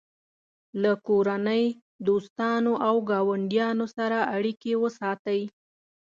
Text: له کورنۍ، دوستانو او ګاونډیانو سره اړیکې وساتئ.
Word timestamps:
له 0.81 0.91
کورنۍ، 1.07 1.65
دوستانو 2.07 2.73
او 2.87 2.95
ګاونډیانو 3.09 3.85
سره 3.97 4.17
اړیکې 4.35 4.71
وساتئ. 4.83 5.41